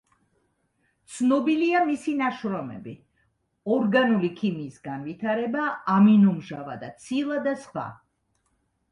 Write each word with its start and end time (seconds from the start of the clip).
ცნობილია 1.15 1.81
მისი 1.89 2.13
ნაშრომები: 2.21 2.93
„ორგანული 3.75 4.31
ქიმიის 4.39 4.79
განვითარება“, 4.87 5.67
„ამინომჟავა 5.97 6.79
და 6.85 6.89
ცილა“ 7.05 7.37
და 7.49 7.53
სხვა. 7.67 7.85